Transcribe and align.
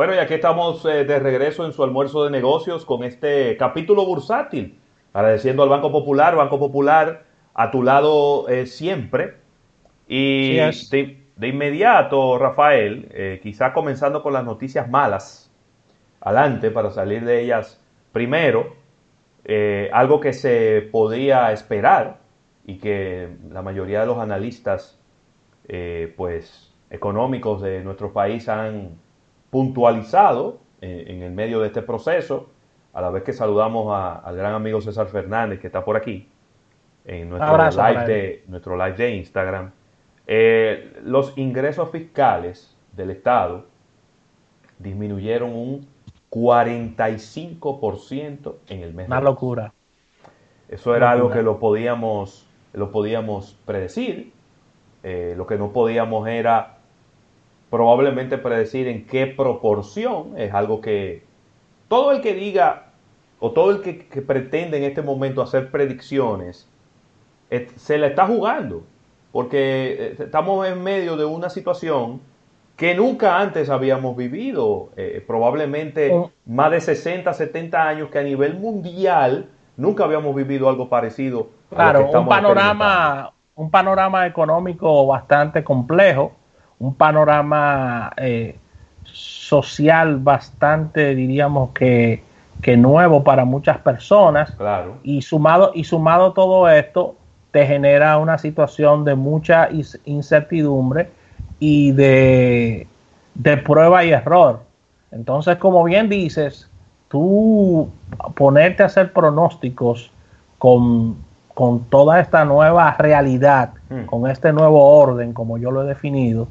Bueno, 0.00 0.14
y 0.14 0.16
aquí 0.16 0.32
estamos 0.32 0.82
eh, 0.86 1.04
de 1.04 1.18
regreso 1.18 1.66
en 1.66 1.74
su 1.74 1.84
almuerzo 1.84 2.24
de 2.24 2.30
negocios 2.30 2.86
con 2.86 3.04
este 3.04 3.54
capítulo 3.58 4.06
bursátil. 4.06 4.78
Agradeciendo 5.12 5.62
al 5.62 5.68
Banco 5.68 5.92
Popular, 5.92 6.36
Banco 6.36 6.58
Popular 6.58 7.24
a 7.52 7.70
tu 7.70 7.82
lado 7.82 8.48
eh, 8.48 8.64
siempre. 8.64 9.34
Y 10.08 10.54
de, 10.54 11.22
de, 11.36 11.48
inmediato, 11.48 12.38
Rafael, 12.38 13.08
eh, 13.10 13.40
quizá 13.42 13.74
comenzando 13.74 14.22
con 14.22 14.32
las 14.32 14.42
noticias 14.42 14.88
malas, 14.88 15.52
adelante 16.22 16.70
para 16.70 16.90
salir 16.92 17.22
de 17.26 17.42
ellas 17.42 17.78
primero, 18.10 18.76
algo 19.92 20.18
que 20.18 20.32
se 20.32 20.88
podía 20.90 21.52
esperar 21.52 22.20
y 22.64 22.78
que 22.78 23.28
la 23.50 23.60
mayoría 23.60 24.00
de 24.00 24.06
los 24.06 24.16
analistas 24.16 24.98
pues, 26.16 26.72
económicos 26.88 27.60
de 27.60 27.84
nuestro 27.84 28.14
país 28.14 28.48
han 28.48 28.96
puntualizado 29.50 30.58
eh, 30.80 31.04
en 31.08 31.22
el 31.22 31.32
medio 31.32 31.60
de 31.60 31.68
este 31.68 31.82
proceso, 31.82 32.48
a 32.92 33.00
la 33.00 33.10
vez 33.10 33.22
que 33.22 33.32
saludamos 33.32 33.96
al 34.24 34.36
gran 34.36 34.54
amigo 34.54 34.80
César 34.80 35.06
Fernández 35.06 35.60
que 35.60 35.68
está 35.68 35.84
por 35.84 35.96
aquí 35.96 36.28
en 37.04 37.30
nuestro, 37.30 37.56
live, 37.56 38.06
de, 38.06 38.44
nuestro 38.48 38.76
live 38.76 38.96
de 38.96 39.14
Instagram. 39.16 39.70
Eh, 40.26 40.98
los 41.04 41.36
ingresos 41.36 41.90
fiscales 41.90 42.76
del 42.92 43.10
Estado 43.10 43.66
disminuyeron 44.78 45.50
un 45.50 45.86
45% 46.30 48.54
en 48.68 48.82
el 48.82 48.94
mes. 48.94 49.08
Una 49.08 49.20
locura. 49.20 49.74
Eso 50.68 50.94
era 50.94 51.10
algo 51.10 51.30
que 51.30 51.42
lo 51.42 51.58
podíamos, 51.58 52.46
lo 52.72 52.92
podíamos 52.92 53.58
predecir. 53.64 54.32
Eh, 55.02 55.34
lo 55.36 55.46
que 55.46 55.56
no 55.56 55.72
podíamos 55.72 56.28
era 56.28 56.79
probablemente 57.70 58.36
predecir 58.36 58.88
en 58.88 59.06
qué 59.06 59.26
proporción 59.26 60.34
es 60.36 60.52
algo 60.52 60.80
que 60.80 61.22
todo 61.88 62.12
el 62.12 62.20
que 62.20 62.34
diga 62.34 62.88
o 63.38 63.52
todo 63.52 63.70
el 63.70 63.80
que, 63.80 64.20
pretende 64.22 64.76
en 64.76 64.84
este 64.84 65.02
momento 65.02 65.40
hacer 65.40 65.70
predicciones 65.70 66.68
se 67.76 67.98
le 67.98 68.08
está 68.08 68.26
jugando 68.26 68.84
porque 69.32 69.96
eh, 69.98 70.16
estamos 70.18 70.66
en 70.66 70.82
medio 70.82 71.16
de 71.16 71.24
una 71.24 71.48
situación 71.48 72.20
que 72.76 72.94
nunca 72.94 73.38
antes 73.38 73.68
habíamos 73.68 74.16
vivido, 74.16 74.88
eh, 74.96 75.22
probablemente 75.26 76.10
oh. 76.12 76.30
más 76.46 76.70
de 76.70 76.80
60, 76.80 77.32
70 77.32 77.88
años 77.88 78.08
que 78.10 78.18
a 78.18 78.22
nivel 78.22 78.54
mundial 78.58 79.50
nunca 79.76 80.04
habíamos 80.04 80.34
vivido 80.34 80.68
algo 80.68 80.88
parecido. 80.88 81.48
Claro, 81.68 82.10
un 82.10 82.26
panorama, 82.26 83.32
un 83.54 83.70
panorama 83.70 84.26
económico 84.26 85.06
bastante 85.06 85.62
complejo 85.62 86.32
un 86.80 86.94
panorama 86.94 88.12
eh, 88.16 88.56
social 89.04 90.18
bastante, 90.18 91.14
diríamos 91.14 91.70
que, 91.70 92.28
nuevo 92.76 93.24
para 93.24 93.44
muchas 93.44 93.78
personas. 93.78 94.50
Claro. 94.52 94.98
Y 95.02 95.22
sumado, 95.22 95.72
y 95.74 95.84
sumado 95.84 96.32
todo 96.32 96.68
esto, 96.68 97.16
te 97.50 97.66
genera 97.66 98.18
una 98.18 98.38
situación 98.38 99.04
de 99.04 99.14
mucha 99.14 99.68
incertidumbre 100.04 101.10
y 101.58 101.92
de, 101.92 102.86
de 103.34 103.56
prueba 103.56 104.04
y 104.04 104.10
error. 104.12 104.60
Entonces, 105.10 105.56
como 105.56 105.82
bien 105.84 106.08
dices, 106.08 106.70
tú 107.08 107.90
ponerte 108.34 108.84
a 108.84 108.86
hacer 108.86 109.12
pronósticos 109.12 110.12
con, 110.58 111.16
con 111.54 111.80
toda 111.84 112.20
esta 112.20 112.44
nueva 112.44 112.94
realidad, 112.98 113.70
hmm. 113.88 114.04
con 114.04 114.30
este 114.30 114.52
nuevo 114.52 114.96
orden, 114.96 115.32
como 115.32 115.58
yo 115.58 115.70
lo 115.70 115.82
he 115.82 115.86
definido, 115.86 116.46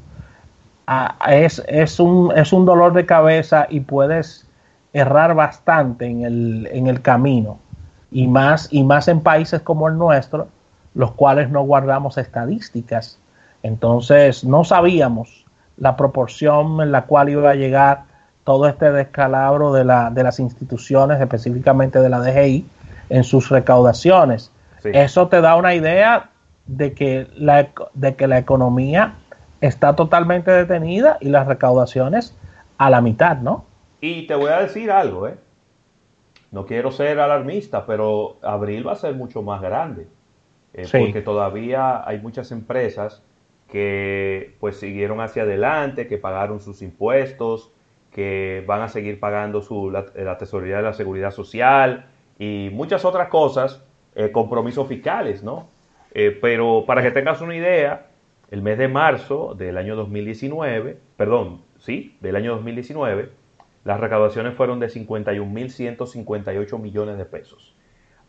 es, 1.28 1.62
es, 1.68 2.00
un, 2.00 2.32
es 2.36 2.52
un 2.52 2.64
dolor 2.64 2.92
de 2.92 3.06
cabeza 3.06 3.66
y 3.68 3.80
puedes 3.80 4.46
errar 4.92 5.34
bastante 5.34 6.06
en 6.06 6.22
el, 6.22 6.68
en 6.72 6.86
el 6.86 7.00
camino. 7.00 7.58
Y 8.10 8.26
más, 8.26 8.68
y 8.72 8.82
más 8.82 9.06
en 9.06 9.20
países 9.20 9.60
como 9.60 9.88
el 9.88 9.96
nuestro, 9.96 10.48
los 10.94 11.12
cuales 11.12 11.48
no 11.50 11.62
guardamos 11.62 12.18
estadísticas. 12.18 13.18
Entonces 13.62 14.42
no 14.42 14.64
sabíamos 14.64 15.46
la 15.76 15.96
proporción 15.96 16.80
en 16.80 16.90
la 16.90 17.02
cual 17.02 17.28
iba 17.28 17.50
a 17.50 17.54
llegar 17.54 18.04
todo 18.44 18.66
este 18.66 18.90
descalabro 18.90 19.72
de, 19.72 19.84
la, 19.84 20.10
de 20.10 20.24
las 20.24 20.40
instituciones, 20.40 21.20
específicamente 21.20 22.00
de 22.00 22.08
la 22.08 22.20
DGI, 22.20 22.66
en 23.10 23.22
sus 23.22 23.48
recaudaciones. 23.48 24.50
Eso 24.82 25.28
te 25.28 25.40
da 25.40 25.56
una 25.56 25.74
idea 25.74 26.30
de 26.66 26.94
que 26.94 27.28
la, 27.36 27.68
de 27.94 28.16
que 28.16 28.26
la 28.26 28.38
economía 28.38 29.14
está 29.60 29.96
totalmente 29.96 30.50
detenida 30.50 31.18
y 31.20 31.28
las 31.28 31.46
recaudaciones 31.46 32.36
a 32.78 32.90
la 32.90 33.00
mitad, 33.00 33.38
¿no? 33.38 33.64
Y 34.00 34.26
te 34.26 34.34
voy 34.34 34.50
a 34.50 34.60
decir 34.60 34.90
algo, 34.90 35.28
¿eh? 35.28 35.36
No 36.50 36.66
quiero 36.66 36.90
ser 36.90 37.20
alarmista, 37.20 37.86
pero 37.86 38.38
abril 38.42 38.86
va 38.86 38.92
a 38.92 38.96
ser 38.96 39.14
mucho 39.14 39.42
más 39.42 39.60
grande. 39.60 40.08
Eh, 40.72 40.86
porque 40.90 41.20
todavía 41.20 42.06
hay 42.08 42.20
muchas 42.20 42.52
empresas 42.52 43.22
que 43.68 44.56
pues 44.60 44.78
siguieron 44.78 45.20
hacia 45.20 45.42
adelante, 45.42 46.06
que 46.06 46.18
pagaron 46.18 46.60
sus 46.60 46.82
impuestos, 46.82 47.70
que 48.12 48.64
van 48.66 48.82
a 48.82 48.88
seguir 48.88 49.20
pagando 49.20 49.62
su, 49.62 49.90
la, 49.90 50.38
tesorería 50.38 50.78
de 50.78 50.82
la 50.82 50.92
seguridad 50.92 51.30
social 51.30 52.06
y 52.38 52.70
muchas 52.72 53.04
otras 53.04 53.28
cosas, 53.28 53.82
eh, 54.14 54.30
compromisos 54.32 54.88
fiscales, 54.88 55.42
¿no? 55.42 55.68
Eh, 56.12 56.36
pero 56.40 56.84
para 56.86 57.02
que 57.02 57.12
tengas 57.12 57.40
una 57.40 57.54
idea, 57.54 58.06
el 58.50 58.62
mes 58.62 58.78
de 58.78 58.88
marzo 58.88 59.54
del 59.54 59.76
año 59.78 59.94
2019, 59.94 60.98
perdón, 61.16 61.62
sí, 61.78 62.16
del 62.20 62.34
año 62.34 62.56
2019, 62.56 63.30
las 63.84 64.00
recaudaciones 64.00 64.54
fueron 64.54 64.80
de 64.80 64.88
51.158 64.88 66.80
millones 66.80 67.16
de 67.16 67.26
pesos. 67.26 67.76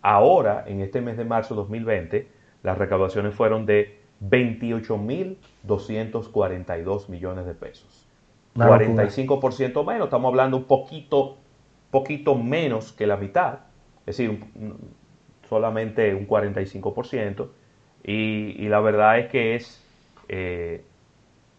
Ahora, 0.02 0.64
en 0.68 0.82
este 0.82 1.02
mes 1.02 1.18
de 1.18 1.26
marzo 1.26 1.56
2020, 1.56 2.28
las 2.62 2.78
recaudaciones 2.78 3.34
fueron 3.34 3.66
de 3.66 4.00
28.242 4.22 7.10
millones 7.10 7.48
de 7.48 7.56
pesos. 7.56 8.08
45% 8.56 9.86
menos, 9.86 10.06
estamos 10.06 10.30
hablando 10.30 10.58
un 10.58 10.66
poquito, 10.66 11.38
poquito 11.90 12.36
menos 12.36 12.92
que 12.92 13.08
la 13.08 13.18
mitad, 13.18 13.62
es 14.06 14.18
decir, 14.18 14.40
solamente 15.50 16.14
un 16.14 16.28
45%. 16.28 17.48
Y, 18.04 18.56
y 18.58 18.68
la 18.68 18.80
verdad 18.80 19.20
es 19.20 19.30
que 19.30 19.54
es 19.56 19.91
eh, 20.28 20.84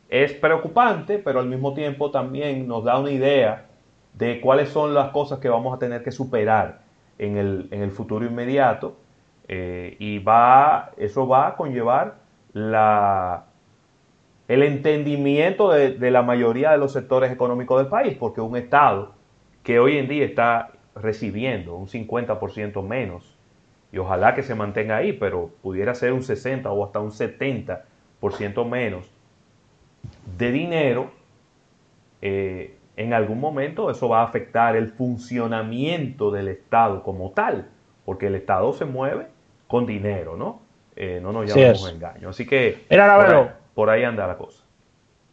es 0.09 0.33
preocupante, 0.35 1.19
pero 1.19 1.41
al 1.41 1.47
mismo 1.47 1.73
tiempo 1.75 2.11
también 2.11 2.69
nos 2.69 2.85
da 2.85 2.99
una 2.99 3.11
idea 3.11 3.67
de 4.15 4.41
cuáles 4.41 4.69
son 4.69 4.93
las 4.93 5.11
cosas 5.11 5.39
que 5.39 5.49
vamos 5.49 5.75
a 5.75 5.79
tener 5.79 6.03
que 6.03 6.11
superar 6.11 6.83
en 7.19 7.37
el, 7.37 7.91
futuro 7.93 8.27
inmediato. 8.27 8.97
Eh, 9.49 9.97
y 9.99 10.19
va, 10.19 10.91
eso 10.97 11.27
va 11.27 11.49
a 11.49 11.57
conllevar 11.57 12.17
la, 12.53 13.47
el 14.49 14.63
entendimiento 14.63 15.71
de, 15.71 15.93
de, 15.93 16.11
la 16.11 16.23
mayoría 16.23 16.73
de 16.73 16.79
los 16.79 16.93
sectores 16.93 17.33
económicos 17.33 17.79
del 17.79 17.89
país, 17.89 18.17
porque 18.19 18.41
un 18.41 18.57
Estado 18.57 19.15
que 19.63 19.79
hoy 19.79 19.97
en 19.97 20.09
día 20.09 20.25
está 20.25 20.73
recibiendo 20.95 21.75
un 21.75 21.89
50% 21.89 22.87
menos, 22.87 23.39
y 23.93 23.99
ojalá 23.99 24.35
que 24.35 24.43
se 24.43 24.55
mantenga 24.55 24.97
ahí, 24.97 25.13
pero 25.13 25.51
pudiera 25.63 25.95
ser 25.95 26.13
un 26.13 26.23
60 26.23 26.71
o 26.71 26.85
hasta 26.85 27.01
un 27.01 27.13
70 27.13 27.85
ciento 28.31 28.65
menos 28.65 29.11
de 30.39 30.53
dinero, 30.53 31.11
eh, 32.21 32.77
en 32.97 33.15
algún 33.15 33.41
momento 33.41 33.91
eso 33.91 34.09
va 34.09 34.21
a 34.21 34.25
afectar 34.25 34.77
el 34.77 34.89
funcionamiento 34.89 36.31
del 36.31 36.49
Estado 36.49 37.03
como 37.03 37.31
tal, 37.31 37.69
porque 38.05 38.29
el 38.29 38.37
Estado 38.37 38.73
se 38.73 38.85
mueve 38.85 39.27
con 39.67 39.87
dinero, 39.87 40.37
¿no? 40.37 40.61
Eh, 40.95 41.21
no 41.23 41.33
nos 41.33 41.53
llamamos 41.53 41.91
engaño. 41.91 42.29
Así 42.29 42.47
que 42.47 42.85
por, 43.75 43.91
ahí, 43.91 44.05
anda 44.05 44.27
la 44.27 44.37
cosa. 44.37 44.63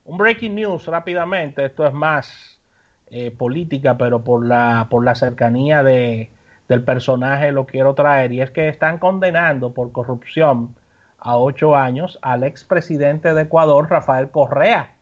Un 0.05 0.17
breaking 0.17 0.55
news 0.55 0.85
rápidamente, 0.87 1.65
esto 1.65 1.85
es 1.85 1.93
más 1.93 2.59
eh, 3.07 3.31
política, 3.31 3.97
pero 3.97 4.23
por 4.23 4.45
la, 4.45 4.87
por 4.89 5.03
la 5.03 5.13
cercanía 5.13 5.83
de, 5.83 6.29
del 6.69 6.83
personaje 6.83 7.51
lo 7.51 7.65
quiero 7.65 7.93
traer, 7.93 8.31
y 8.31 8.41
es 8.41 8.51
que 8.51 8.69
están 8.69 8.97
condenando 8.97 9.73
por 9.73 9.91
corrupción 9.91 10.75
a 11.19 11.37
ocho 11.37 11.75
años 11.75 12.19
al 12.21 12.43
expresidente 12.43 13.33
de 13.33 13.43
Ecuador, 13.43 13.89
Rafael 13.89 14.29
Correa. 14.29 14.95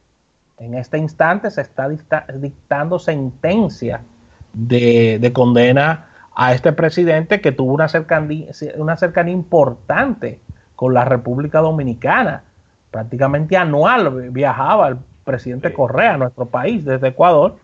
En 0.60 0.74
este 0.74 0.98
instante 0.98 1.52
se 1.52 1.62
está 1.62 1.88
dictando 1.90 2.98
sentencia 2.98 4.02
de, 4.54 5.32
condena 5.34 6.10
a 6.36 6.54
este 6.54 6.74
presidente 6.74 7.42
que 7.42 7.52
tuvo 7.52 7.74
una 7.74 7.88
cercanía, 7.88 8.52
una 8.78 8.98
cercanía 8.98 9.34
importante 9.34 10.40
con 10.76 10.94
la 10.94 11.06
República 11.06 11.60
Dominicana. 11.60 12.44
Prácticamente 12.90 13.56
anual 13.56 14.32
viajaba 14.32 14.88
el 14.88 14.98
presidente 15.24 15.74
Correa 15.74 16.16
a 16.16 16.18
nuestro 16.18 16.46
país 16.46 16.84
desde 16.86 17.10
Ecuador 17.10 17.58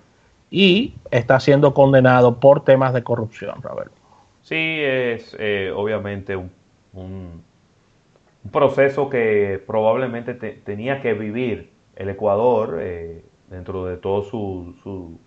y 0.51 0.93
está 1.09 1.39
siendo 1.39 1.73
condenado 1.73 2.39
por 2.39 2.63
temas 2.63 2.93
de 2.93 3.03
corrupción, 3.03 3.61
Roberto. 3.61 3.93
Sí, 4.43 4.55
es 4.55 5.35
eh, 5.39 5.71
obviamente 5.75 6.35
un 6.35 6.51
un 6.93 7.43
proceso 8.51 9.09
que 9.09 9.61
probablemente 9.65 10.33
tenía 10.33 11.01
que 11.01 11.13
vivir 11.13 11.71
el 11.95 12.09
Ecuador 12.09 12.77
eh, 12.81 13.23
dentro 13.49 13.85
de 13.85 13.97
todo 13.97 14.23
su, 14.23 15.19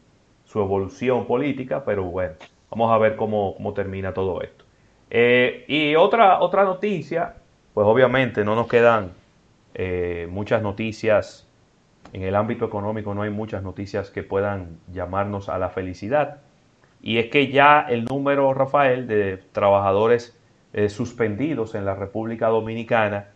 su 0.45 0.61
evolución 0.61 1.27
política, 1.27 1.85
pero 1.85 2.05
bueno, 2.05 2.35
vamos 2.71 2.93
a 2.93 2.99
ver 2.99 3.17
cómo, 3.17 3.55
cómo 3.55 3.75
termina 3.75 4.15
todo 4.15 4.43
esto. 4.43 4.65
Eh, 5.11 5.65
y 5.69 5.95
otra, 5.97 6.41
otra 6.41 6.65
noticia, 6.65 7.37
pues 7.75 7.87
obviamente 7.87 8.45
no 8.45 8.55
nos 8.55 8.67
quedan 8.67 9.13
eh, 9.75 10.27
muchas 10.31 10.63
noticias 10.63 11.47
en 12.13 12.23
el 12.23 12.35
ámbito 12.35 12.65
económico, 12.65 13.15
no 13.15 13.23
hay 13.23 13.31
muchas 13.31 13.63
noticias 13.63 14.11
que 14.11 14.23
puedan 14.23 14.79
llamarnos 14.93 15.49
a 15.49 15.59
la 15.59 15.69
felicidad. 15.69 16.39
Y 17.03 17.19
es 17.19 17.27
que 17.27 17.53
ya 17.53 17.87
el 17.89 18.05
número, 18.05 18.55
Rafael, 18.55 19.07
de 19.07 19.39
trabajadores 19.53 20.39
eh, 20.77 20.89
suspendidos 20.89 21.75
en 21.75 21.85
la 21.85 21.97
República 21.97 22.47
Dominicana 22.49 23.31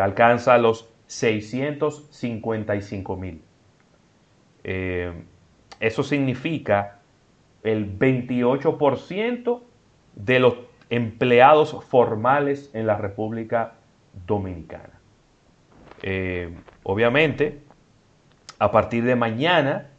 alcanza 0.00 0.56
los 0.56 0.88
655 1.08 3.16
mil. 3.16 3.42
eso 4.62 6.04
significa 6.04 7.00
el 7.64 7.98
28% 7.98 9.62
de 10.14 10.38
los 10.38 10.54
empleados 10.90 11.76
formales 11.86 12.70
en 12.72 12.86
la 12.86 12.96
República 12.96 13.72
Dominicana. 14.26 15.00
Eh, 16.02 16.54
obviamente, 16.82 17.60
a 18.58 18.70
partir 18.70 19.04
de 19.04 19.16
mañana, 19.16 19.90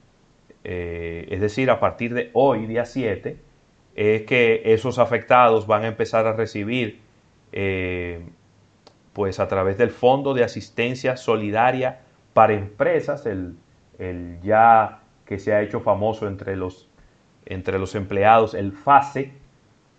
eh, 0.63 1.27
es 1.29 1.41
decir, 1.41 1.69
a 1.69 1.79
partir 1.79 2.13
de 2.13 2.29
hoy, 2.33 2.67
día 2.67 2.85
7, 2.85 3.37
es 3.95 4.23
que 4.23 4.61
esos 4.65 4.99
afectados 4.99 5.67
van 5.67 5.83
a 5.83 5.87
empezar 5.87 6.27
a 6.27 6.33
recibir, 6.33 6.99
eh, 7.51 8.25
pues 9.13 9.39
a 9.39 9.47
través 9.47 9.77
del 9.77 9.89
Fondo 9.89 10.33
de 10.33 10.43
Asistencia 10.43 11.15
Solidaria 11.15 12.01
para 12.33 12.53
Empresas, 12.53 13.25
el, 13.25 13.55
el, 13.97 14.39
ya 14.43 14.99
que 15.25 15.39
se 15.39 15.53
ha 15.53 15.61
hecho 15.61 15.79
famoso 15.79 16.27
entre 16.27 16.57
los, 16.57 16.89
entre 17.45 17.79
los 17.79 17.95
empleados, 17.95 18.53
el 18.53 18.73
FASE, 18.73 19.31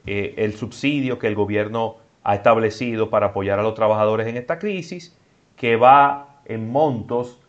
eh, 0.07 0.35
el 0.37 0.55
subsidio 0.55 1.19
que 1.19 1.27
el 1.27 1.35
gobierno 1.35 1.97
ha 2.23 2.35
establecido 2.35 3.09
para 3.09 3.29
apoyar 3.29 3.59
a 3.59 3.63
los 3.63 3.75
trabajadores 3.75 4.27
en 4.27 4.37
esta 4.37 4.59
crisis, 4.59 5.17
que 5.57 5.77
va 5.77 6.41
en 6.45 6.71
montos 6.71 7.41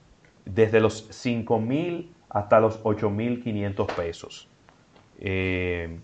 desde 0.45 0.79
los 0.79 1.07
5 1.11 1.59
mil 1.59 2.13
hasta 2.29 2.59
los 2.59 2.79
8 2.83 3.09
mil 3.09 3.43
500 3.43 3.91
pesos. 3.93 4.47
Eh, 5.19 5.99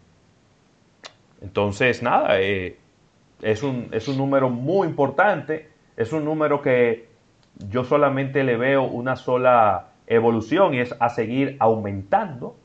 entonces, 1.43 2.01
nada, 2.01 2.39
eh, 2.39 2.77
es, 3.41 3.63
un, 3.63 3.89
es 3.91 4.07
un 4.07 4.17
número 4.17 4.49
muy 4.49 4.87
importante, 4.87 5.69
es 5.97 6.13
un 6.13 6.23
número 6.23 6.61
que 6.61 7.09
yo 7.69 7.83
solamente 7.83 8.43
le 8.45 8.55
veo 8.55 8.83
una 8.83 9.17
sola 9.17 9.87
evolución 10.07 10.73
y 10.73 10.79
es 10.79 10.95
a 10.99 11.09
seguir 11.09 11.57
aumentando, 11.59 12.55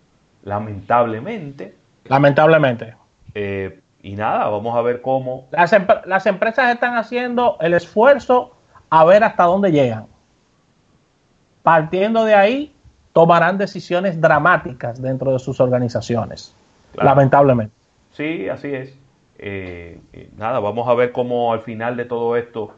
lamentablemente. 0.44 1.75
Lamentablemente. 2.04 2.94
Eh, 3.34 3.80
y 4.00 4.14
nada, 4.14 4.48
vamos 4.48 4.76
a 4.76 4.82
ver 4.82 5.02
cómo. 5.02 5.48
Las, 5.50 5.75
las, 6.06 6.26
empresas 6.26 6.72
están 6.72 6.96
haciendo 6.96 7.56
el 7.60 7.75
esfuerzo 7.75 8.54
a 8.90 9.04
ver 9.04 9.25
hasta 9.25 9.42
dónde 9.42 9.72
llegan. 9.72 10.06
Partiendo 11.64 12.25
de 12.25 12.34
ahí, 12.36 12.75
tomarán 13.12 13.58
decisiones 13.58 14.20
dramáticas 14.20 15.02
dentro 15.02 15.32
de 15.32 15.40
sus 15.40 15.60
organizaciones. 15.60 16.54
Lamentablemente. 16.94 17.77
Sí, 18.19 18.49
así 18.49 18.75
es. 18.75 18.99
Eh, 19.38 20.00
eh, 20.12 20.29
nada, 20.37 20.59
vamos 20.59 20.88
a 20.88 20.94
ver 20.94 21.12
cómo 21.12 21.53
al 21.53 21.61
final 21.61 21.97
de 21.97 22.05
todo 22.05 22.37
esto, 22.37 22.75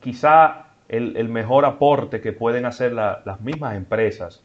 quizá 0.00 0.66
el, 0.88 1.28
mejor 1.28 1.64
aporte 1.64 2.20
que 2.20 2.32
pueden 2.32 2.66
hacer 2.66 2.92
las 2.92 3.40
mismas 3.40 3.76
empresas 3.76 4.42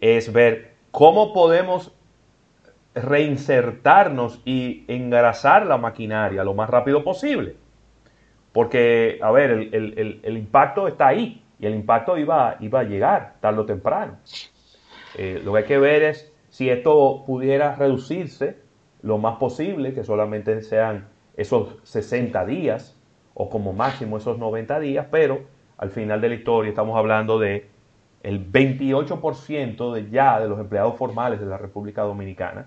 es 0.00 0.32
ver 0.32 0.76
cómo 0.92 1.34
podemos 1.34 1.92
reinsertarnos 2.94 4.40
y 4.46 4.84
engrasar 4.88 5.66
la 5.66 5.76
maquinaria 5.76 6.42
lo 6.42 6.54
más 6.54 6.70
rápido 6.70 7.04
posible. 7.04 7.56
Porque, 8.52 9.18
a 9.20 9.30
ver, 9.30 9.50
el, 9.50 10.36
impacto 10.38 10.88
está 10.88 11.08
ahí 11.08 11.44
y 11.58 11.66
el 11.66 11.74
impacto 11.74 12.16
iba, 12.16 12.56
iba 12.60 12.80
a 12.80 12.84
llegar 12.84 13.34
tarde 13.40 13.60
o 13.60 13.66
temprano. 13.66 14.16
Eh, 15.18 15.42
lo 15.44 15.52
que 15.52 15.58
hay 15.58 15.64
que 15.64 15.78
ver 15.78 16.02
es 16.04 16.32
si 16.58 16.70
esto 16.70 17.22
pudiera 17.24 17.76
reducirse 17.76 18.56
lo 19.02 19.18
más 19.18 19.36
posible, 19.36 19.94
que 19.94 20.02
solamente 20.02 20.60
sean 20.62 21.06
esos 21.36 21.76
60 21.84 22.44
días 22.46 23.00
o 23.32 23.48
como 23.48 23.72
máximo 23.72 24.16
esos 24.16 24.40
90 24.40 24.80
días, 24.80 25.06
pero 25.08 25.42
al 25.76 25.90
final 25.90 26.20
de 26.20 26.30
la 26.30 26.34
historia 26.34 26.70
estamos 26.70 26.98
hablando 26.98 27.38
de 27.38 27.68
el 28.24 28.50
28% 28.50 29.92
de 29.92 30.10
ya 30.10 30.40
de 30.40 30.48
los 30.48 30.58
empleados 30.58 30.96
formales 30.96 31.38
de 31.38 31.46
la 31.46 31.58
República 31.58 32.02
Dominicana 32.02 32.66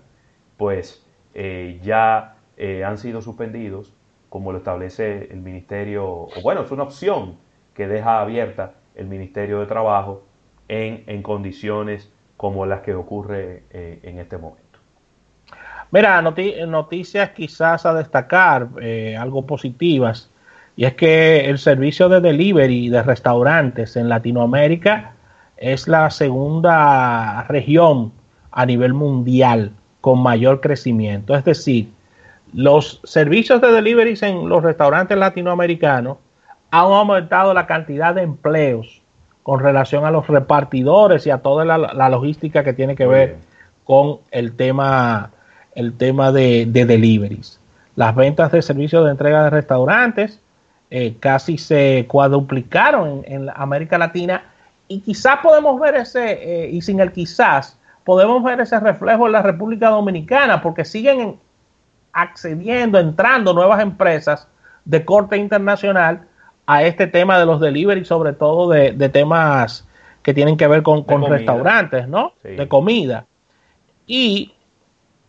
pues 0.56 1.06
eh, 1.34 1.78
ya 1.82 2.36
eh, 2.56 2.84
han 2.84 2.96
sido 2.96 3.20
suspendidos, 3.20 3.92
como 4.30 4.52
lo 4.52 4.58
establece 4.58 5.28
el 5.30 5.42
Ministerio, 5.42 6.06
o 6.06 6.40
bueno, 6.42 6.62
es 6.62 6.70
una 6.70 6.84
opción 6.84 7.36
que 7.74 7.88
deja 7.88 8.22
abierta 8.22 8.72
el 8.94 9.06
Ministerio 9.06 9.60
de 9.60 9.66
Trabajo 9.66 10.22
en, 10.68 11.22
condiciones 11.22 12.10
como 12.42 12.66
las 12.66 12.80
que 12.80 12.92
ocurre 12.92 13.62
eh, 13.70 14.00
en 14.02 14.18
este 14.18 14.36
momento. 14.36 14.80
Mira, 15.92 16.20
noticias 16.20 17.30
quizás 17.30 17.86
a 17.86 17.94
destacar, 17.94 18.66
algo 19.16 19.46
positivas, 19.46 20.28
y 20.74 20.86
es 20.86 20.94
que 20.94 21.48
el 21.48 21.58
servicio 21.58 22.08
de 22.08 22.20
delivery 22.20 22.88
de 22.88 23.02
restaurantes 23.04 23.94
en 23.94 24.08
Latinoamérica 24.08 25.12
es 25.56 25.86
la 25.86 26.10
segunda 26.10 27.44
región 27.44 28.10
a 28.50 28.66
nivel 28.66 28.92
mundial 28.92 29.70
con 30.00 30.20
mayor 30.20 30.60
crecimiento. 30.60 31.36
Es 31.36 31.44
decir, 31.44 31.92
los 32.52 33.00
servicios 33.04 33.60
de 33.60 33.70
delivery 33.70 34.18
en 34.22 34.48
los 34.48 34.64
restaurantes 34.64 35.16
latinoamericanos 35.16 36.18
han 36.72 36.86
aumentado 36.86 37.54
la 37.54 37.66
cantidad 37.66 38.14
de 38.14 38.22
empleos 38.22 39.01
con 39.42 39.60
relación 39.60 40.04
a 40.04 40.10
los 40.10 40.26
repartidores 40.28 41.26
y 41.26 41.30
a 41.30 41.38
toda 41.38 41.64
la, 41.64 42.08
logística 42.08 42.62
que 42.62 42.72
tiene 42.72 42.94
que 42.94 43.06
ver 43.06 43.38
con 43.84 44.18
el 44.30 44.54
tema, 44.54 45.30
el 45.74 45.96
tema 45.96 46.30
de, 46.30 46.66
deliveries. 46.66 47.60
Las 47.96 48.14
ventas 48.14 48.52
de 48.52 48.62
servicios 48.62 49.04
de 49.04 49.10
entrega 49.10 49.44
de 49.44 49.50
restaurantes 49.50 50.40
eh, 50.90 51.16
casi 51.18 51.58
se 51.58 52.06
cuadruplicaron 52.08 53.22
en, 53.26 53.50
América 53.54 53.98
Latina 53.98 54.44
y 54.88 55.00
quizás 55.00 55.38
podemos 55.42 55.80
ver 55.80 55.96
ese, 55.96 56.64
eh, 56.64 56.70
y 56.70 56.82
sin 56.82 57.00
el 57.00 57.12
quizás, 57.12 57.78
podemos 58.04 58.42
ver 58.44 58.60
ese 58.60 58.78
reflejo 58.78 59.26
en 59.26 59.32
la 59.32 59.42
República 59.42 59.88
Dominicana 59.88 60.60
porque 60.62 60.84
siguen 60.84 61.38
accediendo, 62.12 62.98
entrando 62.98 63.52
nuevas 63.52 63.80
empresas 63.80 64.46
de 64.84 65.04
corte 65.04 65.36
internacional 65.36 66.26
a 66.72 66.82
este 66.84 67.06
tema 67.06 67.38
de 67.38 67.44
los 67.44 67.60
delivery, 67.60 68.04
sobre 68.06 68.32
todo 68.32 68.70
de, 68.70 69.08
temas 69.10 69.86
que 70.22 70.32
tienen 70.32 70.56
que 70.56 70.66
ver 70.66 70.82
con, 70.82 71.04
restaurantes, 71.28 72.08
¿no? 72.08 72.32
De 72.42 72.66
comida. 72.66 73.26
Y 74.06 74.54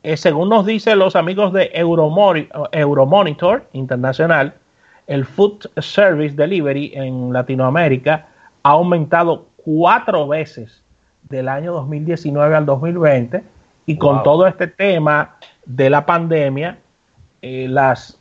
eh, 0.03 0.15
según 0.15 0.47
nos 0.47 0.65
dicen 0.65 0.99
los 0.99 1.17
amigos 1.17 1.51
de 1.51 1.69
Euromonitor 1.73 3.67
Internacional, 3.73 4.53
el 5.07 5.25
Food 5.25 5.69
Service 5.79 6.33
Delivery 6.35 6.93
en 6.95 7.33
Latinoamérica 7.33 8.27
ha 8.63 8.69
aumentado 8.69 9.47
cuatro 9.57 10.27
veces 10.29 10.81
del 11.23 11.49
año 11.49 11.73
2019 11.73 12.55
al 12.55 12.65
2020 12.65 13.43
y 13.85 13.97
con 13.97 14.23
todo 14.23 14.47
este 14.47 14.67
tema 14.67 15.35
de 15.65 15.89
la 15.89 16.05
pandemia, 16.05 16.77
eh, 17.41 17.67
las, 17.69 18.17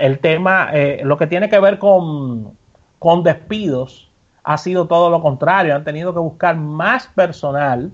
el 0.00 0.18
tema, 0.18 0.70
eh, 0.72 1.00
lo 1.04 1.16
que 1.16 1.26
tiene 1.26 1.48
que 1.48 1.58
ver 1.58 1.78
con, 1.78 2.56
con 2.98 3.22
despidos 3.22 4.10
ha 4.44 4.58
sido 4.58 4.86
todo 4.86 5.08
lo 5.10 5.22
contrario, 5.22 5.74
han 5.74 5.84
tenido 5.84 6.12
que 6.12 6.20
buscar 6.20 6.56
más 6.56 7.06
personal 7.08 7.90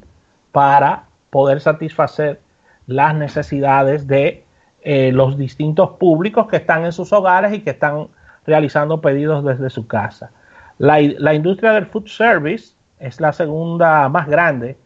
para 0.52 1.04
poder 1.30 1.60
satisfacer 1.60 2.40
las 2.86 3.14
necesidades 3.14 4.06
de 4.06 4.44
eh, 4.82 5.12
los 5.12 5.36
distintos 5.36 5.90
públicos 5.98 6.46
que 6.48 6.56
están 6.56 6.84
en 6.84 6.92
sus 6.92 7.12
hogares 7.12 7.52
y 7.52 7.60
que 7.60 7.70
están 7.70 8.08
realizando 8.46 9.00
pedidos 9.00 9.44
desde 9.44 9.68
su 9.70 9.86
casa. 9.86 10.30
La, 10.78 10.98
la 11.00 11.34
industria 11.34 11.72
del 11.72 11.86
food 11.86 12.06
service 12.06 12.74
es 12.98 13.20
la 13.20 13.32
segunda 13.32 14.08
más 14.08 14.26
grande 14.28 14.76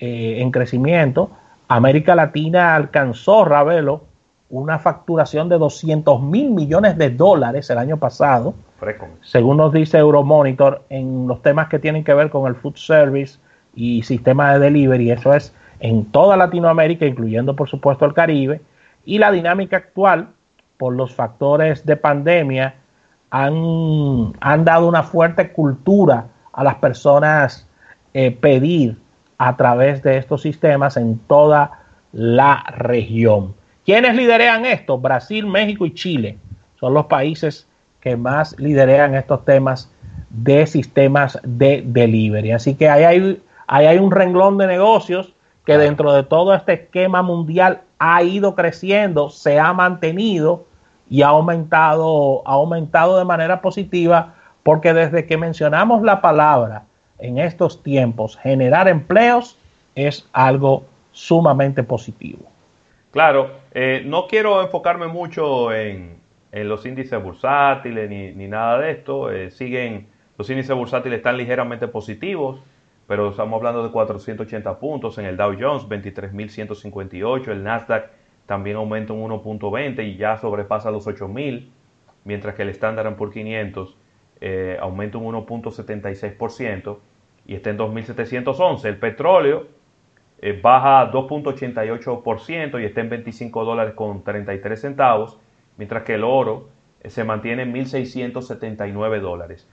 eh, 0.00 0.38
en 0.40 0.50
crecimiento. 0.50 1.30
América 1.68 2.14
Latina 2.14 2.74
alcanzó, 2.74 3.44
Ravelo, 3.44 4.04
una 4.50 4.78
facturación 4.78 5.48
de 5.48 5.58
200 5.58 6.22
mil 6.22 6.50
millones 6.50 6.96
de 6.98 7.10
dólares 7.10 7.70
el 7.70 7.78
año 7.78 7.96
pasado, 7.96 8.54
según 9.22 9.56
nos 9.56 9.72
dice 9.72 9.98
Euromonitor, 9.98 10.84
en 10.90 11.26
los 11.26 11.42
temas 11.42 11.68
que 11.68 11.78
tienen 11.78 12.04
que 12.04 12.14
ver 12.14 12.30
con 12.30 12.46
el 12.46 12.54
food 12.54 12.76
service 12.76 13.38
y 13.74 14.02
sistema 14.02 14.52
de 14.52 14.58
delivery. 14.58 15.10
Eso 15.10 15.34
es 15.34 15.54
en 15.80 16.04
toda 16.06 16.36
Latinoamérica, 16.36 17.06
incluyendo 17.06 17.56
por 17.56 17.68
supuesto 17.68 18.04
el 18.04 18.14
Caribe. 18.14 18.60
Y 19.04 19.18
la 19.18 19.32
dinámica 19.32 19.78
actual, 19.78 20.28
por 20.76 20.94
los 20.94 21.14
factores 21.14 21.84
de 21.84 21.96
pandemia, 21.96 22.74
han, 23.30 24.32
han 24.40 24.64
dado 24.64 24.86
una 24.86 25.02
fuerte 25.02 25.50
cultura 25.52 26.26
a 26.52 26.62
las 26.62 26.76
personas 26.76 27.66
eh, 28.12 28.30
pedir 28.30 28.96
a 29.38 29.56
través 29.56 30.02
de 30.02 30.18
estos 30.18 30.42
sistemas 30.42 30.96
en 30.96 31.18
toda 31.18 31.80
la 32.12 32.64
región. 32.76 33.54
¿Quiénes 33.84 34.16
liderean 34.16 34.64
esto? 34.64 34.98
Brasil, 34.98 35.46
México 35.46 35.84
y 35.84 35.92
Chile. 35.92 36.38
Son 36.80 36.94
los 36.94 37.06
países 37.06 37.66
que 38.00 38.16
más 38.16 38.58
liderean 38.58 39.14
estos 39.14 39.44
temas 39.44 39.90
de 40.30 40.66
sistemas 40.66 41.38
de 41.42 41.82
delivery. 41.84 42.52
Así 42.52 42.74
que 42.74 42.88
ahí 42.88 43.04
hay, 43.04 43.42
hay 43.66 43.98
un 43.98 44.10
renglón 44.10 44.56
de 44.58 44.66
negocios 44.66 45.34
que 45.66 45.78
dentro 45.78 46.12
de 46.12 46.22
todo 46.22 46.54
este 46.54 46.74
esquema 46.74 47.22
mundial 47.22 47.82
ha 47.98 48.22
ido 48.22 48.54
creciendo, 48.54 49.30
se 49.30 49.58
ha 49.58 49.72
mantenido 49.72 50.64
y 51.08 51.22
ha 51.22 51.28
aumentado, 51.28 52.42
ha 52.46 52.52
aumentado 52.52 53.18
de 53.18 53.24
manera 53.24 53.60
positiva, 53.60 54.34
porque 54.62 54.92
desde 54.94 55.26
que 55.26 55.36
mencionamos 55.36 56.02
la 56.02 56.20
palabra 56.20 56.84
en 57.18 57.38
estos 57.38 57.82
tiempos, 57.82 58.36
generar 58.36 58.88
empleos 58.88 59.58
es 59.94 60.26
algo 60.32 60.84
sumamente 61.12 61.82
positivo. 61.82 62.53
Claro, 63.14 63.52
eh, 63.72 64.02
no 64.04 64.26
quiero 64.26 64.60
enfocarme 64.60 65.06
mucho 65.06 65.72
en, 65.72 66.18
los 66.50 66.84
índices 66.84 67.22
bursátiles 67.22 68.10
ni, 68.10 68.48
nada 68.48 68.80
de 68.80 68.90
esto. 68.90 69.30
Eh, 69.30 69.52
siguen, 69.52 70.08
los 70.36 70.50
índices 70.50 70.74
bursátiles 70.74 71.18
están 71.18 71.36
ligeramente 71.36 71.86
positivos, 71.86 72.60
pero 73.06 73.30
estamos 73.30 73.58
hablando 73.58 73.84
de 73.84 73.92
480 73.92 74.80
puntos 74.80 75.16
en 75.18 75.26
el 75.26 75.36
Dow 75.36 75.54
Jones, 75.56 75.84
23.158, 75.84 77.52
el 77.52 77.62
Nasdaq 77.62 78.10
también 78.46 78.78
aumenta 78.78 79.12
un 79.12 79.30
1.20 79.30 80.04
y 80.04 80.16
ya 80.16 80.36
sobrepasa 80.38 80.90
los 80.90 81.06
8.000, 81.06 81.68
mientras 82.24 82.56
que 82.56 82.62
el 82.62 82.70
Standard 82.70 83.14
Poor's 83.14 83.32
500 83.32 83.96
eh, 84.40 84.76
aumenta 84.80 85.18
un 85.18 85.36
1.76% 85.36 86.98
y 87.46 87.54
está 87.54 87.70
en 87.70 87.78
2.711. 87.78 88.84
El 88.86 88.96
petróleo 88.96 89.68
eh, 90.44 90.60
baja 90.60 91.10
2.88% 91.10 92.80
y 92.80 92.84
está 92.84 93.00
en 93.00 93.08
25 93.08 93.64
dólares 93.64 93.94
con 93.94 94.22
33 94.22 94.80
centavos, 94.80 95.38
mientras 95.76 96.02
que 96.02 96.14
el 96.14 96.24
oro 96.24 96.68
eh, 97.00 97.10
se 97.10 97.24
mantiene 97.24 97.62
en 97.62 97.72
1.679 97.72 99.20
dólares. 99.20 99.68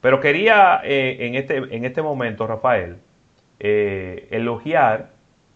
Pero 0.00 0.20
quería 0.20 0.80
en, 0.82 1.34
este, 1.34 1.56
en 1.56 1.84
este 1.84 2.00
momento, 2.00 2.46
Rafael, 2.46 2.96
elogiar 3.58 5.10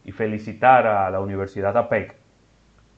y 0.04 0.12
felicitar 0.12 0.87
a 0.87 1.09
la 1.09 1.21
Universidad 1.21 1.75
APEC 1.78 2.14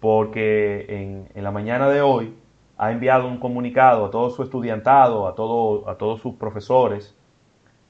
porque 0.01 0.87
en, 1.35 1.43
la 1.43 1.51
mañana 1.51 1.89
de 1.89 2.01
hoy 2.01 2.35
ha 2.79 2.93
enviado 2.93 3.27
un 3.27 3.39
comunicado 3.39 4.07
a 4.07 4.11
todo 4.11 4.31
su 4.31 4.43
estudiantado, 4.43 5.27
a, 5.27 5.35
todo, 5.35 5.89
a 5.89 5.97
todos 5.97 6.21
sus 6.21 6.35
profesores, 6.35 7.17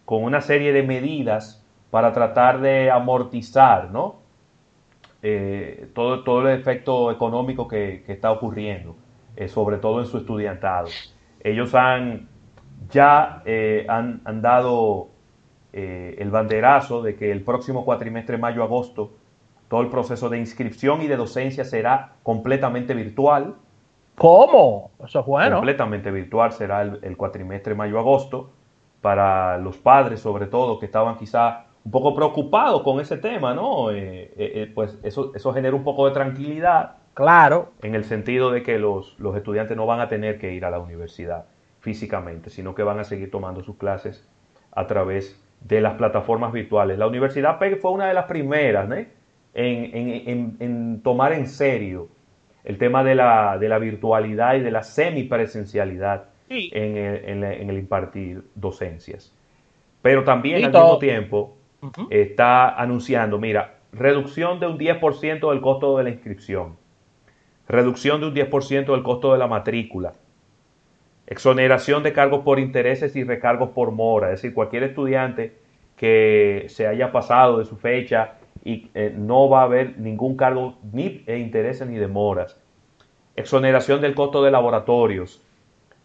con 0.05 0.23
una 0.23 0.41
serie 0.41 0.73
de 0.73 0.83
medidas 0.83 1.66
para 1.97 2.13
tratar 2.13 2.61
de 2.61 2.91
amortizar 2.91 3.91
¿no? 3.91 4.17
Eh, 5.23 5.89
todo, 5.95 6.23
todo 6.25 6.47
el 6.47 6.61
efecto 6.61 7.11
económico 7.11 7.67
que, 7.67 8.05
está 8.07 8.31
ocurriendo, 8.33 8.97
eh, 9.35 9.49
sobre 9.49 9.79
todo 9.79 10.01
en 10.01 10.07
su 10.07 10.19
estudiantado. 10.19 10.89
Ellos 11.41 11.75
han 11.75 12.29
ya 12.91 13.41
eh, 13.47 13.87
han, 13.89 14.21
han, 14.27 14.43
dado 14.43 15.09
el 15.73 16.31
banderazo 16.31 17.01
de 17.01 17.17
que 17.17 17.33
el 17.33 17.43
próximo 17.43 17.83
cuatrimestre, 17.87 18.37
mayo-agosto, 18.37 19.15
todo 19.69 19.81
el 19.81 19.89
proceso 19.89 20.29
de 20.29 20.37
inscripción 20.37 21.01
y 21.01 21.07
de 21.07 21.17
docencia 21.17 21.65
será 21.65 22.17
completamente 22.23 22.93
virtual. 22.93 23.55
¿Cómo? 24.17 24.91
Eso 25.03 25.21
es 25.21 25.27
bueno. 25.27 25.57
Completamente 25.57 26.11
virtual 26.11 26.53
será 26.53 26.83
el, 26.83 27.17
cuatrimestre 27.17 27.75
mayo-agosto 27.75 28.51
para 29.01 29.57
los 29.57 29.79
padres, 29.79 30.21
sobre 30.21 30.47
todo, 30.47 30.79
que 30.79 30.85
estaban 30.85 31.17
quizá 31.17 31.66
un 31.87 31.93
poco 31.93 32.17
preocupados 32.17 32.83
con 32.83 32.99
ese 32.99 33.17
tema, 33.17 33.55
¿no? 33.55 33.93
Eh, 33.93 33.95
eh, 33.97 34.33
eh, 34.37 34.73
pues 34.75 34.99
eso, 35.05 35.31
eso 35.37 35.53
genera 35.53 35.77
un 35.77 35.85
poco 35.85 36.09
de 36.09 36.13
tranquilidad. 36.13 36.97
Claro. 37.15 37.75
En 37.81 37.95
el 37.95 38.03
sentido 38.03 38.51
de 38.51 38.65
que 38.65 38.81
los, 38.81 39.15
los 39.21 39.37
estudiantes 39.37 39.77
no 39.77 39.87
van 39.87 40.01
a 40.01 40.09
tener 40.09 40.37
que 40.41 40.53
ir 40.53 40.65
a 40.65 40.71
la 40.71 40.81
universidad 40.81 41.45
físicamente, 41.79 42.51
sino 42.51 42.75
que 42.75 42.83
van 42.83 42.99
a 42.99 43.05
seguir 43.05 43.31
tomando 43.31 43.63
sus 43.63 43.77
clases 43.77 44.29
a 44.73 44.89
través 44.89 45.41
de 45.61 45.81
las 45.81 45.95
plataformas 45.95 46.53
virtuales. 46.53 46.99
La 46.99 47.07
Universidad 47.07 47.61
PEG 47.61 47.79
fue 47.79 47.93
una 47.93 48.09
de 48.09 48.15
las 48.15 48.25
primeras, 48.25 48.89
¿no? 48.89 48.97
en, 49.55 51.01
tomar 51.05 51.35
en 51.35 51.47
serio 51.47 52.09
el 52.65 52.79
tema 52.79 53.05
de 53.05 53.15
la, 53.15 53.59
de 53.59 53.69
la 53.69 53.79
virtualidad 53.79 54.57
y 54.57 54.61
de 54.61 54.73
la 54.73 54.83
semipresencialidad 54.83 56.25
en, 56.49 56.97
el, 56.97 57.45
en, 57.45 57.71
el, 57.71 57.79
impartir 57.79 58.43
docencias. 58.57 59.33
Pero 60.03 60.25
también 60.25 60.65
al 60.65 60.73
mismo 60.73 60.99
tiempo 60.99 61.56
está 62.11 62.69
anunciando, 62.81 63.39
mira, 63.39 63.75
reducción 63.93 64.61
de 64.61 64.67
un 64.67 64.79
10% 64.79 65.51
del 65.51 65.61
costo 65.61 65.97
de 65.99 66.05
la 66.05 66.11
inscripción, 66.11 66.77
reducción 67.69 68.21
de 68.21 68.27
un 68.29 68.35
10% 68.35 68.87
del 68.87 69.03
costo 69.03 69.33
de 69.33 69.39
la 69.39 69.47
matrícula, 69.47 70.15
exoneración 71.27 72.03
de 72.03 72.13
cargos 72.13 72.43
por 72.45 72.59
intereses 72.59 73.17
y 73.17 73.25
recargos 73.25 73.71
por 73.71 73.91
mora, 73.91 74.29
es 74.29 74.43
decir, 74.43 74.55
cualquier 74.55 74.85
estudiante 74.85 75.57
que 75.97 76.67
se 76.69 76.87
haya 76.87 77.11
pasado 77.11 77.59
de 77.59 77.65
su 77.65 77.77
fecha 77.77 78.35
y 78.65 78.91
eh, 78.95 79.15
no 79.17 79.49
va 79.49 79.61
a 79.61 79.65
haber 79.65 79.99
ningún 79.99 80.37
cargo 80.37 80.77
ni 80.93 81.09
de 81.21 81.39
intereses 81.39 81.89
ni 81.89 81.97
demoras. 81.97 82.61
Exoneración 83.35 84.01
del 84.01 84.15
costo 84.15 84.43
de 84.43 84.51
laboratorios, 84.51 85.43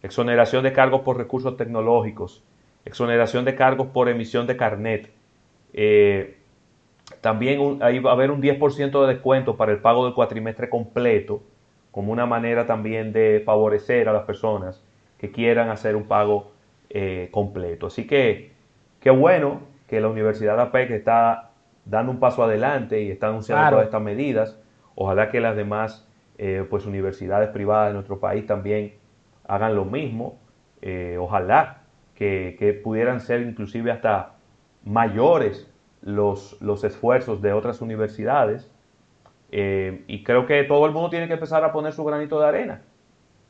exoneración 0.02 0.62
de 0.62 0.72
cargos 0.72 1.02
por 1.02 1.16
recursos 1.16 1.56
tecnológicos, 1.56 2.42
exoneración 2.84 3.44
de 3.44 3.54
cargos 3.54 3.88
por 3.88 4.08
emisión 4.08 4.46
de 4.46 4.56
carnet. 4.56 5.10
Eh, 5.72 6.38
también 7.20 7.78
ahí 7.82 7.98
va 7.98 8.10
a 8.10 8.14
haber 8.14 8.30
un 8.30 8.40
10% 8.40 9.00
de 9.02 9.12
descuento 9.12 9.56
para 9.56 9.72
el 9.72 9.78
pago 9.78 10.04
del 10.04 10.14
cuatrimestre 10.14 10.68
completo, 10.68 11.42
como 11.90 12.12
una 12.12 12.26
manera 12.26 12.66
también 12.66 13.12
de 13.12 13.42
favorecer 13.44 14.08
a 14.08 14.12
las 14.12 14.24
personas 14.24 14.82
que 15.18 15.30
quieran 15.30 15.68
hacer 15.68 15.94
un 15.94 16.04
pago 16.04 16.52
eh, 16.90 17.28
completo. 17.30 17.86
Así 17.86 18.06
que 18.06 18.52
qué 19.00 19.10
bueno 19.10 19.60
que 19.86 20.00
la 20.00 20.08
Universidad 20.08 20.58
APEC 20.60 20.90
está 20.90 21.50
dando 21.84 22.12
un 22.12 22.18
paso 22.20 22.42
adelante 22.42 23.02
y 23.02 23.10
está 23.10 23.28
anunciando 23.28 23.70
todas 23.70 23.84
estas 23.84 24.02
medidas. 24.02 24.58
Ojalá 24.94 25.30
que 25.30 25.40
las 25.40 25.56
demás 25.56 26.08
eh, 26.38 26.66
pues 26.68 26.86
universidades 26.86 27.50
privadas 27.50 27.88
de 27.88 27.94
nuestro 27.94 28.18
país 28.18 28.46
también 28.46 28.94
hagan 29.46 29.74
lo 29.74 29.84
mismo. 29.84 30.38
Eh, 30.80 31.16
ojalá 31.20 31.82
que, 32.14 32.80
pudieran 32.82 33.20
ser 33.20 33.42
inclusive 33.42 33.90
hasta 33.90 34.31
mayores 34.84 35.68
los, 36.02 36.56
los 36.60 36.84
esfuerzos 36.84 37.40
de 37.42 37.52
otras 37.52 37.80
universidades. 37.80 38.68
Eh, 39.50 40.04
y 40.06 40.24
creo 40.24 40.46
que 40.46 40.64
todo 40.64 40.86
el 40.86 40.92
mundo 40.92 41.10
tiene 41.10 41.28
que 41.28 41.34
empezar 41.34 41.62
a 41.64 41.72
poner 41.72 41.92
su 41.92 42.04
granito 42.04 42.40
de 42.40 42.46
arena. 42.46 42.80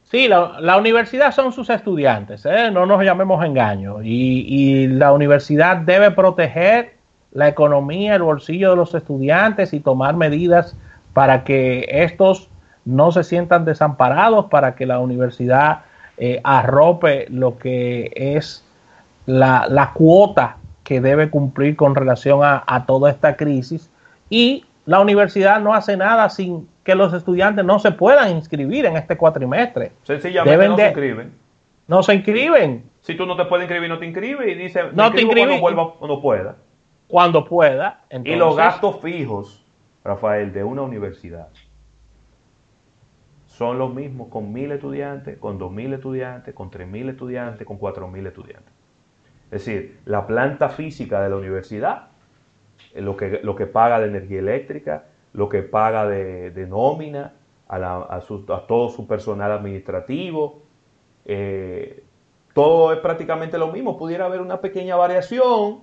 Sí, 0.02 0.26
la, 0.28 0.76
universidad 0.76 1.32
son 1.32 1.52
sus 1.52 1.70
estudiantes, 1.70 2.44
no 2.72 2.86
nos 2.86 3.04
llamemos 3.04 3.44
engaño. 3.44 4.02
Y, 4.02 4.44
y 4.48 4.86
la 4.88 5.12
universidad 5.12 5.76
debe 5.76 6.10
proteger 6.10 6.94
la 7.32 7.48
economía, 7.48 8.16
el 8.16 8.22
bolsillo 8.22 8.70
de 8.70 8.76
los 8.76 8.94
estudiantes 8.94 9.72
y 9.72 9.80
tomar 9.80 10.16
medidas 10.16 10.76
para 11.14 11.44
que 11.44 11.86
estos 11.88 12.48
no 12.84 13.12
se 13.12 13.24
sientan 13.24 13.64
desamparados, 13.64 14.46
para 14.46 14.74
que 14.74 14.86
la 14.86 14.98
universidad 14.98 15.82
eh, 16.18 16.40
arrope 16.44 17.26
lo 17.30 17.58
que 17.58 18.12
es 18.14 18.64
la, 19.26 19.92
cuota 19.94 20.56
que 20.84 21.00
debe 21.00 21.30
cumplir 21.30 21.76
con 21.76 21.94
relación 21.94 22.40
a, 22.42 22.84
toda 22.86 23.10
esta 23.10 23.36
crisis. 23.36 23.90
Y 24.28 24.64
la 24.86 25.00
universidad 25.00 25.60
no 25.60 25.74
hace 25.74 25.96
nada 25.96 26.28
sin 26.28 26.68
que 26.84 26.94
los 26.94 27.12
estudiantes 27.14 27.64
no 27.64 27.78
se 27.78 27.92
puedan 27.92 28.30
inscribir 28.30 28.86
en 28.86 28.96
este 28.96 29.16
cuatrimestre. 29.16 29.92
Sencillamente 30.02 30.68
no 30.68 30.76
se 30.76 30.86
inscriben. 30.86 31.32
No 31.86 32.02
se 32.02 32.14
inscriben. 32.14 32.84
Si 33.02 33.14
tú 33.14 33.26
no 33.26 33.36
te 33.36 33.44
puedes 33.44 33.64
inscribir, 33.64 33.88
no 33.88 33.98
te 33.98 34.06
inscribes 34.06 34.48
y 34.48 34.54
dice, 34.54 34.82
no 34.92 35.12
te 35.12 35.22
inscribes 35.22 35.60
cuando 35.60 35.84
vuelva 35.84 36.06
no 36.06 36.20
pueda 36.20 36.56
cuando 37.12 37.44
pueda. 37.44 38.00
y 38.24 38.36
los 38.36 38.56
gastos 38.56 39.02
fijos, 39.02 39.62
Rafael, 40.02 40.50
de 40.50 40.64
una 40.64 40.80
universidad 40.80 41.48
son 43.48 43.78
los 43.78 43.92
mismos 43.92 44.28
con 44.28 44.50
mil 44.50 44.72
estudiantes, 44.72 45.36
con 45.36 45.58
dos 45.58 45.70
mil 45.70 45.92
estudiantes, 45.92 46.54
con 46.54 46.70
tres 46.70 46.88
mil 46.88 47.10
estudiantes, 47.10 47.66
con 47.66 47.76
cuatro 47.76 48.08
mil 48.08 48.26
estudiantes. 48.26 48.72
Es 49.52 49.66
decir, 49.66 49.98
la 50.06 50.26
planta 50.26 50.70
física 50.70 51.22
de 51.22 51.28
la 51.28 51.36
universidad, 51.36 52.08
eh, 52.94 53.02
lo 53.02 53.18
que, 53.18 53.40
lo 53.42 53.54
que 53.54 53.66
paga 53.66 54.00
de 54.00 54.06
energía 54.06 54.38
eléctrica, 54.38 55.04
lo 55.34 55.50
que 55.50 55.60
paga 55.62 56.06
de, 56.06 56.66
nómina, 56.66 57.34
a, 57.68 58.20
todo 58.66 58.88
su 58.88 59.06
personal 59.06 59.52
administrativo, 59.52 60.62
eh, 61.26 62.02
todo 62.54 62.94
es 62.94 62.98
prácticamente 63.00 63.58
lo 63.58 63.70
mismo. 63.70 63.98
Pudiera 63.98 64.24
haber 64.24 64.40
una 64.40 64.58
pequeña 64.58 64.96
variación 64.96 65.80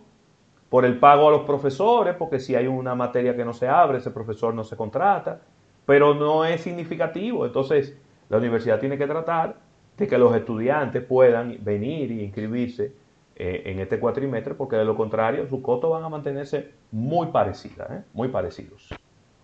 por 0.69 0.83
el 0.83 0.97
pago 0.97 1.27
a 1.27 1.31
los 1.31 1.41
profesores, 1.41 2.15
porque 2.15 2.39
si 2.39 2.55
hay 2.55 2.65
una 2.65 2.95
materia 2.95 3.35
que 3.35 3.45
no 3.45 3.53
se 3.53 3.67
abre, 3.67 3.99
ese 3.99 4.09
profesor 4.09 4.51
no 4.51 4.63
se 4.63 4.75
contrata, 4.75 5.41
pero 5.85 6.15
no 6.15 6.43
es 6.43 6.61
significativo. 6.61 7.45
Entonces, 7.45 7.95
la 8.29 8.37
universidad 8.37 8.79
tiene 8.79 8.97
que 8.97 9.05
tratar 9.05 9.57
de 9.95 10.07
que 10.07 10.17
los 10.17 10.35
estudiantes 10.35 11.03
puedan 11.03 11.57
venir 11.63 12.09
y 12.09 12.23
inscribirse 12.23 12.93
eh, 13.41 13.63
en 13.71 13.79
este 13.79 13.99
cuatrimestre, 13.99 14.53
porque 14.53 14.75
de 14.75 14.83
lo 14.83 14.97
contrario 14.97 15.47
sus 15.47 15.61
costos 15.61 15.89
van 15.89 16.03
a 16.03 16.09
mantenerse 16.09 16.71
muy 16.91 17.27
parecidas, 17.27 17.89
¿eh? 17.89 18.01
muy 18.13 18.27
parecidos. 18.27 18.89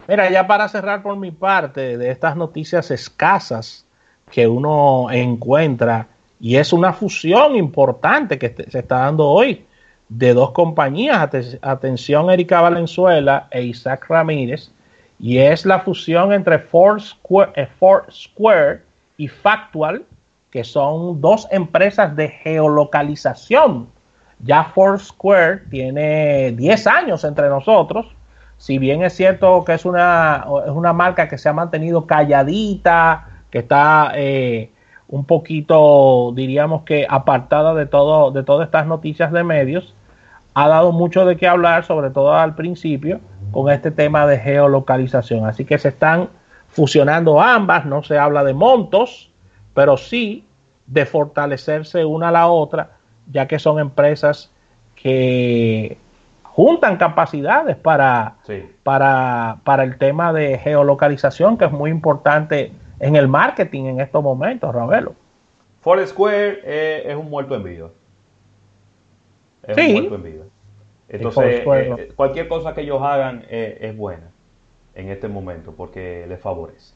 Mira, 0.06 0.30
ya 0.30 0.46
para 0.46 0.68
cerrar 0.68 1.02
por 1.02 1.16
mi 1.16 1.32
parte 1.32 1.98
de 1.98 2.12
estas 2.12 2.36
noticias 2.36 2.92
escasas 2.92 3.88
que 4.30 4.48
uno 4.48 5.10
encuentra, 5.10 6.08
y 6.42 6.58
es 6.58 6.74
una 6.74 6.92
fusión 6.92 7.56
importante 7.56 8.38
que 8.38 8.54
se 8.70 8.80
está 8.80 9.00
dando 9.00 9.28
hoy 9.28 9.66
de 10.10 10.34
dos 10.34 10.52
compañías, 10.52 11.58
atención 11.62 12.30
Erika 12.30 12.60
Valenzuela 12.60 13.48
e 13.50 13.64
Isaac 13.64 14.08
Ramírez, 14.10 14.72
y 15.20 15.38
es 15.38 15.66
la 15.66 15.80
fusión 15.80 16.34
entre 16.34 16.60
Foursquare, 16.60 17.54
eh, 17.56 17.70
Square 18.12 18.82
y 19.16 19.30
Factual, 19.30 20.04
que 20.56 20.64
son 20.64 21.20
dos 21.20 21.50
empresas 21.52 22.16
de 22.16 22.30
geolocalización. 22.30 23.90
Ya 24.40 24.64
Foursquare 24.64 25.64
tiene 25.70 26.54
10 26.54 26.88
años 26.88 27.26
entre 27.26 27.50
nosotros, 27.50 28.06
si 28.58 28.78
bien 28.78 29.04
es 29.04 29.12
cierto 29.12 29.66
que 29.66 29.74
es 29.74 29.84
una, 29.84 30.46
es 30.66 30.72
una 30.72 30.94
marca 30.94 31.28
que 31.28 31.38
se 31.38 31.50
ha 31.50 31.52
mantenido 31.52 32.08
calladita, 32.08 33.28
que 33.50 33.60
está 33.60 34.14
eh, 34.16 34.72
un 35.10 35.26
poquito, 35.26 36.32
diríamos 36.34 36.84
que 36.84 37.06
apartada 37.10 37.74
de, 37.74 37.86
todo, 37.86 38.32
de 38.32 38.44
todas 38.44 38.68
estas 38.68 38.88
noticias 38.88 39.34
de 39.34 39.44
medios, 39.44 39.94
ha 40.54 40.70
dado 40.70 40.94
mucho 40.94 41.26
de 41.26 41.36
qué 41.36 41.50
hablar, 41.50 41.84
sobre 41.84 42.12
todo 42.12 42.34
al 42.34 42.56
principio, 42.56 43.20
con 43.52 43.70
este 43.70 43.92
tema 43.92 44.26
de 44.26 44.40
geolocalización. 44.40 45.46
Así 45.48 45.66
que 45.66 45.78
se 45.78 45.90
están 45.90 46.30
fusionando 46.70 47.42
ambas, 47.42 47.86
no 47.86 48.04
se 48.04 48.18
habla 48.18 48.46
de 48.46 48.54
montos, 48.54 49.32
pero 49.74 49.98
sí 49.98 50.45
de 50.88 51.06
fortalecerse 51.06 52.06
una 52.06 52.30
a 52.30 52.32
la 52.32 52.48
otra, 52.48 52.92
ya 53.32 53.48
que 53.48 53.60
son 53.60 53.80
empresas 53.80 54.52
que 54.96 55.98
juntan 56.44 56.98
capacidades 56.98 57.76
para, 57.76 58.36
para, 58.84 59.58
para 59.64 59.84
el 59.84 59.98
tema 59.98 60.32
de 60.32 60.58
geolocalización, 60.58 61.58
que 61.58 61.66
es 61.66 61.72
muy 61.72 61.92
importante 61.92 62.72
en 63.00 63.16
el 63.16 63.28
marketing 63.28 63.86
en 63.86 64.00
estos 64.00 64.24
momentos, 64.24 64.74
Ravelo. 64.74 65.16
Foursquare 65.82 66.62
eh, 66.64 67.04
es 67.06 67.16
un 67.16 67.30
muerto 67.30 67.56
en 67.56 67.64
vida. 67.64 67.90
Es 69.68 69.78
un 69.78 69.94
muerto 69.94 70.16
en 70.16 70.24
vida. 70.24 70.44
Entonces, 71.10 71.64
eh, 71.66 72.14
cualquier 72.16 72.48
cosa 72.48 72.74
que 72.74 72.82
ellos 72.82 73.02
hagan 73.02 73.46
eh, 73.50 73.78
es 73.82 73.96
buena 73.96 74.32
en 74.96 75.10
este 75.10 75.28
momento 75.28 75.74
porque 75.74 76.26
les 76.28 76.40
favorece. 76.40 76.96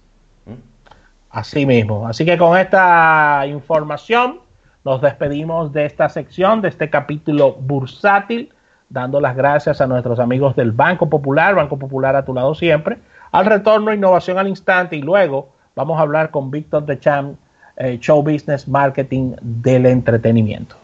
Así 1.30 1.66
mismo. 1.66 2.08
Así 2.08 2.26
que 2.26 2.38
con 2.38 2.58
esta 2.58 3.46
información 3.48 4.40
nos 4.84 5.02
despedimos 5.02 5.72
de 5.72 5.86
esta 5.86 6.10
sección, 6.10 6.62
de 6.62 6.70
este 6.70 6.90
capítulo 6.90 7.54
bursátil, 7.54 8.52
dando 8.90 9.22
las 9.22 9.36
gracias 9.36 9.82
a 9.82 9.88
nuestros 9.88 10.20
amigos 10.20 10.56
del 10.56 10.72
Banco 10.72 11.10
Popular, 11.10 11.54
Banco 11.54 11.78
Popular 11.78 12.16
a 12.16 12.26
tu 12.26 12.34
lado 12.34 12.56
siempre. 12.56 12.98
Al 13.32 13.46
retorno, 13.46 13.94
innovación 13.94 14.40
al 14.40 14.48
instante 14.48 14.96
y 14.96 15.02
luego 15.02 15.50
vamos 15.76 16.00
a 16.00 16.02
hablar 16.02 16.32
con 16.32 16.50
Víctor 16.50 16.86
de 16.86 17.00
Cham, 17.00 17.36
eh, 17.78 18.00
Show 18.02 18.24
Business 18.24 18.68
Marketing 18.68 19.36
del 19.42 19.86
Entretenimiento. 19.86 20.76